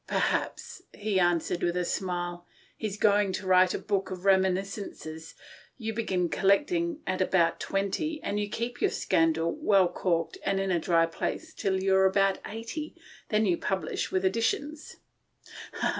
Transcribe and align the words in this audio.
"Perhaps," 0.17 0.81
he 0.95 1.19
answered 1.19 1.61
with 1.61 1.77
a 1.77 1.85
smile," 1.85 2.47
he's 2.75 2.97
going 2.97 3.31
to 3.33 3.45
write 3.45 3.75
a 3.75 3.77
book 3.77 4.09
of 4.09 4.25
reminiscences. 4.25 5.35
You 5.77 5.93
begin 5.93 6.27
collecting 6.27 7.01
at 7.05 7.21
about 7.21 7.59
twenty, 7.59 8.19
and 8.23 8.39
you 8.39 8.49
keep 8.49 8.81
your 8.81 8.89
scandal, 8.89 9.55
well 9.55 9.87
corked 9.87 10.39
and 10.43 10.59
in 10.59 10.71
a 10.71 10.79
dry 10.79 11.05
place, 11.05 11.53
till 11.53 11.83
you 11.83 11.93
are 11.95 12.07
about 12.07 12.39
eighty. 12.47 12.95
Then 13.29 13.45
you 13.45 13.57
publish, 13.57 14.11
with 14.11 14.25
additions." 14.25 14.95